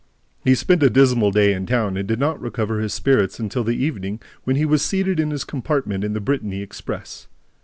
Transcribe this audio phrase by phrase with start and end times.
[0.43, 3.75] He spent a dismal day in town and did not recover his spirits until the
[3.77, 7.27] evening, when he was seated in his compartment in the Brittany express.